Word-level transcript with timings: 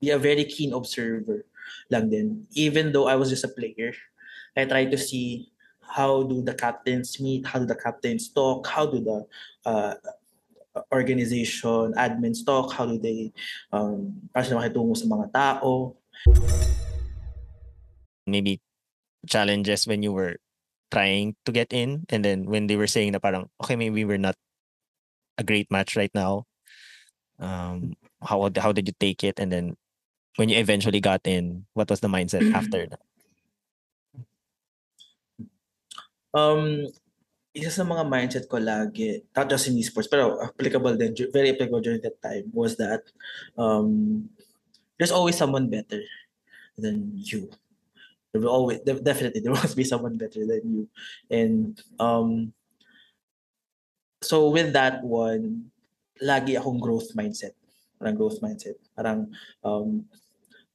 be 0.00 0.10
a 0.10 0.18
very 0.18 0.44
keen 0.44 0.72
observer 0.72 1.44
lang 1.92 2.08
din. 2.08 2.48
Even 2.56 2.90
though 2.90 3.06
I 3.06 3.14
was 3.14 3.28
just 3.28 3.44
a 3.44 3.52
player, 3.52 3.92
I 4.56 4.64
try 4.64 4.88
to 4.88 4.98
see 4.98 5.52
how 5.84 6.24
do 6.24 6.40
the 6.42 6.54
captains 6.54 7.20
meet, 7.20 7.46
how 7.46 7.60
do 7.60 7.66
the 7.66 7.76
captains 7.76 8.32
talk, 8.32 8.66
how 8.66 8.86
do 8.86 8.98
the 9.02 9.26
uh, 9.68 9.94
organization, 10.92 11.92
admins 11.98 12.46
talk, 12.46 12.72
how 12.72 12.86
do 12.86 12.98
they 12.98 13.32
um, 13.72 14.14
para 14.32 14.46
sila 14.46 14.64
makitungo 14.64 14.96
sa 14.96 15.06
mga 15.06 15.26
tao. 15.34 15.94
Maybe 18.26 18.62
challenges 19.26 19.86
when 19.86 20.02
you 20.02 20.14
were 20.14 20.38
trying 20.90 21.36
to 21.46 21.52
get 21.52 21.72
in 21.72 22.06
and 22.10 22.24
then 22.24 22.46
when 22.46 22.66
they 22.66 22.74
were 22.74 22.90
saying 22.90 23.12
na 23.12 23.22
parang 23.22 23.46
okay 23.62 23.76
maybe 23.78 24.02
we're 24.02 24.18
not 24.20 24.34
a 25.38 25.44
great 25.46 25.70
match 25.70 25.94
right 25.94 26.10
now 26.18 26.42
um 27.38 27.94
how 28.26 28.50
how 28.58 28.74
did 28.74 28.90
you 28.90 28.96
take 28.98 29.22
it 29.22 29.38
and 29.38 29.54
then 29.54 29.78
when 30.36 30.48
you 30.48 30.58
eventually 30.58 31.00
got 31.00 31.20
in 31.24 31.66
what 31.74 31.90
was 31.90 32.00
the 32.00 32.08
mindset 32.08 32.44
after 32.54 32.86
that? 32.86 33.02
Um 36.30 36.86
isa 37.50 37.70
sa 37.70 37.82
mga 37.82 38.06
mindset 38.06 38.46
ko 38.46 38.62
lagi 38.62 39.26
not 39.34 39.50
just 39.50 39.66
in 39.66 39.74
esports 39.74 40.06
pero 40.06 40.38
applicable 40.38 40.94
din 40.94 41.10
very 41.34 41.50
applicable 41.50 41.82
during 41.82 41.98
that 41.98 42.14
time 42.22 42.46
was 42.54 42.78
that 42.78 43.02
um 43.58 44.22
there's 44.94 45.10
always 45.10 45.34
someone 45.34 45.66
better 45.66 45.98
than 46.78 47.10
you. 47.18 47.50
There 48.30 48.38
will 48.38 48.54
always 48.54 48.78
definitely 48.86 49.40
there 49.44 49.56
must 49.56 49.74
be 49.74 49.82
someone 49.82 50.14
better 50.14 50.46
than 50.46 50.62
you. 50.62 50.82
And 51.26 51.74
um 51.98 52.54
so 54.22 54.46
with 54.54 54.70
that 54.78 55.02
one 55.02 55.74
lagi 56.22 56.54
akong 56.54 56.78
growth 56.78 57.10
mindset 57.18 57.58
parang 58.00 58.16
growth 58.16 58.40
mindset. 58.40 58.80
Parang 58.96 59.28
um 59.60 60.08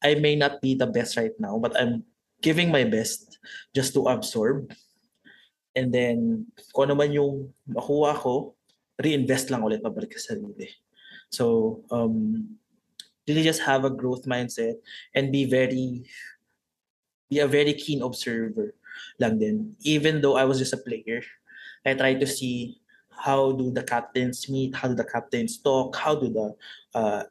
I 0.06 0.14
may 0.22 0.38
not 0.38 0.62
be 0.62 0.78
the 0.78 0.86
best 0.86 1.18
right 1.18 1.34
now 1.42 1.58
but 1.58 1.73
I'm 1.73 2.06
giving 2.45 2.70
my 2.70 2.86
best 2.86 3.42
just 3.73 3.98
to 3.98 4.06
absorb. 4.06 4.70
And 5.73 5.90
then 5.90 6.45
kung 6.72 6.88
ano 6.88 6.95
man 6.95 7.12
yung 7.12 7.50
makuha 7.66 8.14
ko 8.22 8.54
reinvest 9.02 9.50
lang 9.50 9.66
ulit 9.66 9.82
pabalik 9.82 10.14
sa 10.14 10.38
sarili. 10.38 10.70
So 11.34 11.82
um 11.90 12.45
really 13.26 13.42
just 13.42 13.66
have 13.66 13.84
a 13.84 13.92
growth 13.92 14.30
mindset 14.30 14.78
and 15.17 15.34
be 15.34 15.50
very 15.50 16.06
be 17.26 17.42
a 17.42 17.50
very 17.50 17.73
keen 17.73 18.06
observer 18.06 18.78
lang 19.17 19.42
din. 19.42 19.73
Even 19.82 20.22
though 20.22 20.38
I 20.38 20.45
was 20.45 20.62
just 20.62 20.78
a 20.78 20.82
player, 20.86 21.26
I 21.82 21.98
try 21.98 22.14
to 22.14 22.28
see 22.30 22.78
how 23.26 23.50
do 23.58 23.73
the 23.73 23.81
captains 23.81 24.45
meet, 24.45 24.78
how 24.78 24.86
do 24.86 24.94
the 24.94 25.09
captains 25.09 25.58
talk, 25.58 25.98
how 25.98 26.14
do 26.14 26.30
the 26.30 26.54
uh, 26.94 27.26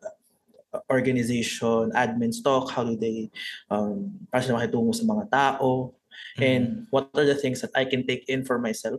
organization, 0.91 1.95
admins 1.95 2.43
talk, 2.43 2.75
how 2.75 2.83
do 2.83 2.99
they 2.99 3.31
um, 3.71 4.11
para 4.27 4.43
sila 4.43 4.59
makitungo 4.59 4.91
sa 4.91 5.07
mga 5.07 5.25
tao, 5.31 5.95
mm-hmm. 5.95 6.43
and 6.43 6.65
what 6.91 7.07
are 7.15 7.23
the 7.23 7.39
things 7.39 7.63
that 7.63 7.71
I 7.79 7.87
can 7.87 8.03
take 8.03 8.27
in 8.27 8.43
for 8.43 8.59
myself 8.59 8.99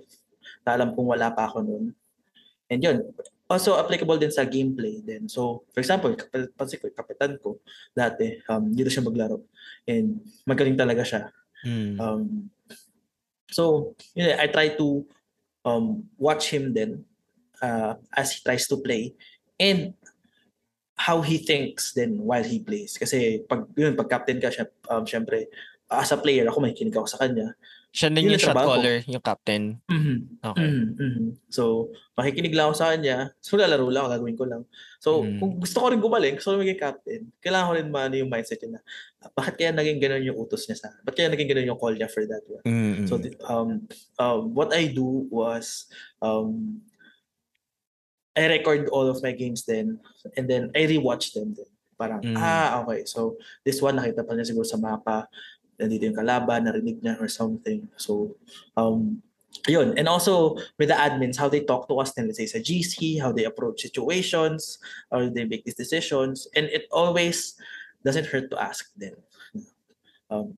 na 0.63 0.79
alam 0.79 0.95
kong 0.95 1.11
wala 1.11 1.35
pa 1.35 1.51
ako 1.51 1.67
noon. 1.67 1.91
And 2.71 2.79
yun, 2.79 3.11
also 3.51 3.75
applicable 3.75 4.17
din 4.17 4.31
sa 4.31 4.47
gameplay 4.47 5.03
din. 5.03 5.27
So, 5.27 5.67
for 5.75 5.83
example, 5.83 6.15
pansin 6.55 6.79
ko, 6.79 6.89
kapitan 6.95 7.37
ko, 7.43 7.59
dati, 7.91 8.39
um, 8.47 8.71
dito 8.71 8.87
siya 8.89 9.03
maglaro. 9.03 9.43
And 9.83 10.23
magaling 10.47 10.79
talaga 10.79 11.03
siya. 11.05 11.21
Mm. 11.61 11.99
Um, 11.99 12.49
so, 13.51 13.93
know, 14.15 14.33
I 14.39 14.47
try 14.49 14.73
to 14.79 15.05
um, 15.65 16.05
watch 16.17 16.53
him 16.53 16.73
then 16.73 17.03
uh, 17.61 17.95
as 18.15 18.37
he 18.37 18.39
tries 18.45 18.67
to 18.69 18.77
play 18.77 19.13
and 19.59 19.93
how 20.95 21.19
he 21.19 21.37
thinks 21.37 21.91
then 21.91 22.21
while 22.21 22.43
he 22.43 22.59
plays. 22.59 22.95
Kasi 22.97 23.43
pag, 23.43 23.67
yun, 23.75 23.97
pag 23.97 24.09
captain 24.09 24.39
ka, 24.39 24.47
siya, 24.47 24.69
um, 24.87 25.03
syempre, 25.03 25.49
as 25.91 26.11
a 26.11 26.17
player, 26.17 26.49
ako 26.49 26.61
may 26.61 26.73
kinig 26.73 26.97
ako 26.97 27.05
sa 27.05 27.21
kanya. 27.21 27.53
Siya 27.95 28.11
din 28.11 28.27
yung, 28.27 28.35
yung 28.35 28.43
shot 28.43 28.59
caller, 28.59 28.99
yung 29.07 29.23
captain. 29.23 29.79
Mm-hmm. 29.87 30.17
Okay. 30.43 30.67
Mm-hmm. 30.67 31.27
So, 31.47 31.95
makikinig 32.19 32.51
lang 32.51 32.67
ako 32.67 32.75
sa 32.75 32.91
kanya. 32.91 33.31
So, 33.39 33.55
lalaro 33.55 33.87
lang, 33.87 34.11
gagawin 34.11 34.35
ko 34.35 34.43
lang. 34.43 34.67
So, 34.99 35.23
mm-hmm. 35.23 35.39
kung 35.39 35.51
gusto 35.63 35.77
ko 35.79 35.85
rin 35.87 36.03
gumaling, 36.03 36.35
gusto 36.35 36.51
ko 36.51 36.59
maging 36.59 36.81
captain, 36.81 37.21
kailangan 37.39 37.67
ko 37.71 37.73
rin 37.79 37.87
maano 37.87 38.19
yung 38.19 38.27
mindset 38.27 38.59
niya 38.59 38.83
na, 38.83 39.31
bakit 39.31 39.55
kaya 39.55 39.71
naging 39.71 40.03
ganun 40.03 40.27
yung 40.27 40.35
utos 40.35 40.67
niya 40.67 40.75
sa 40.75 40.91
Bakit 41.07 41.15
kaya 41.15 41.29
naging 41.31 41.49
ganun 41.55 41.69
yung 41.71 41.79
call 41.79 41.95
niya 41.95 42.11
for 42.11 42.27
that 42.27 42.43
one? 42.51 42.65
Mm-hmm. 42.67 43.07
So, 43.07 43.15
um, 43.47 43.87
um, 44.19 44.41
what 44.51 44.75
I 44.75 44.91
do 44.91 45.31
was, 45.31 45.87
um, 46.19 46.83
I 48.35 48.51
record 48.51 48.91
all 48.91 49.07
of 49.07 49.23
my 49.23 49.31
games 49.31 49.63
then, 49.63 50.03
and 50.35 50.51
then 50.51 50.67
I 50.75 50.83
rewatch 50.83 51.31
them 51.31 51.55
then. 51.55 51.71
Parang, 51.95 52.19
mm-hmm. 52.19 52.35
ah, 52.35 52.83
okay. 52.83 53.07
So, 53.07 53.39
this 53.63 53.79
one, 53.79 53.95
nakita 53.95 54.27
pa 54.27 54.35
niya 54.35 54.51
siguro 54.51 54.67
sa 54.67 54.75
mapa 54.75 55.31
nandito 55.79 56.07
yung 56.07 56.17
kalaban, 56.17 56.67
narinig 56.67 57.01
niya 57.01 57.19
or 57.19 57.27
something. 57.27 57.87
So, 57.97 58.35
um, 58.77 59.21
yun. 59.67 59.97
And 59.97 60.07
also 60.07 60.57
with 60.77 60.89
the 60.89 60.97
admins, 60.97 61.37
how 61.37 61.49
they 61.49 61.61
talk 61.63 61.87
to 61.87 61.99
us 61.99 62.13
then, 62.13 62.27
let's 62.27 62.37
say 62.37 62.47
sa 62.47 62.59
GC, 62.59 63.21
how 63.21 63.31
they 63.31 63.45
approach 63.45 63.81
situations, 63.81 64.77
how 65.11 65.29
they 65.29 65.45
make 65.45 65.63
these 65.63 65.79
decisions. 65.79 66.47
And 66.55 66.67
it 66.67 66.87
always 66.91 67.55
doesn't 68.03 68.27
hurt 68.27 68.51
to 68.51 68.61
ask 68.61 68.91
them. 68.95 69.15
Um, 70.29 70.57